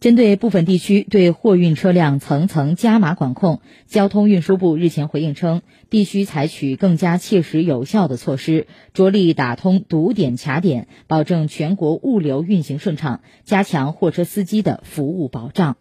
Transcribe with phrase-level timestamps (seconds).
[0.00, 15.78] 针对部分地区对货运车辆层层加码管控交通运输部日前回应称必须采取更加切实有效的措施着力打通堵点卡点保证全国物流运行顺畅加强货车司机的服务保障。